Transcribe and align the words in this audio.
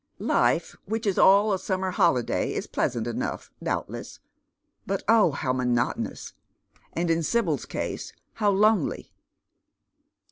Life 0.17 0.75
wliich 0.89 1.05
is 1.05 1.19
aU 1.19 1.51
a 1.51 1.59
summer 1.59 1.91
holi 1.91 2.23
day 2.23 2.55
is 2.55 2.65
pleasant 2.65 3.05
enough, 3.05 3.51
doubtless; 3.61 4.19
but 4.87 5.03
oh, 5.07 5.29
how 5.29 5.53
monotonous 5.53 6.33
I 6.95 7.01
and, 7.01 7.11
in 7.11 7.21
Sibyl's 7.21 7.67
case, 7.67 8.11
how 8.33 8.49
lonely 8.49 9.11